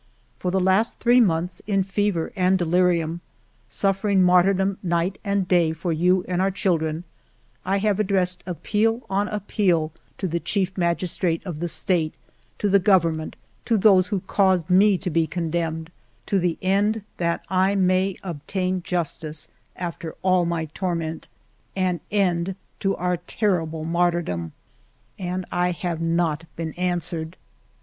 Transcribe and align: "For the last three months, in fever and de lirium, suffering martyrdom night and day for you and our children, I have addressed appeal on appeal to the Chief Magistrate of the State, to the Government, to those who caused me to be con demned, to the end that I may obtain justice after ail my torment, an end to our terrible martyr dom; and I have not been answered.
"For 0.39 0.49
the 0.49 0.59
last 0.59 0.97
three 0.99 1.19
months, 1.19 1.61
in 1.67 1.83
fever 1.83 2.33
and 2.35 2.57
de 2.57 2.65
lirium, 2.65 3.19
suffering 3.69 4.23
martyrdom 4.23 4.79
night 4.81 5.19
and 5.23 5.47
day 5.47 5.73
for 5.73 5.93
you 5.93 6.25
and 6.27 6.41
our 6.41 6.49
children, 6.49 7.03
I 7.63 7.77
have 7.77 7.99
addressed 7.99 8.41
appeal 8.47 9.05
on 9.11 9.27
appeal 9.27 9.91
to 10.17 10.27
the 10.27 10.39
Chief 10.39 10.75
Magistrate 10.75 11.45
of 11.45 11.59
the 11.59 11.67
State, 11.67 12.15
to 12.57 12.67
the 12.67 12.79
Government, 12.79 13.35
to 13.65 13.77
those 13.77 14.07
who 14.07 14.21
caused 14.21 14.71
me 14.71 14.97
to 14.97 15.11
be 15.11 15.27
con 15.27 15.51
demned, 15.51 15.91
to 16.25 16.39
the 16.39 16.57
end 16.63 17.03
that 17.17 17.45
I 17.47 17.75
may 17.75 18.17
obtain 18.23 18.81
justice 18.81 19.49
after 19.75 20.15
ail 20.25 20.45
my 20.45 20.65
torment, 20.65 21.27
an 21.75 21.99
end 22.09 22.55
to 22.79 22.95
our 22.95 23.17
terrible 23.17 23.83
martyr 23.83 24.23
dom; 24.23 24.53
and 25.19 25.45
I 25.51 25.69
have 25.69 26.01
not 26.01 26.45
been 26.55 26.71
answered. 26.73 27.37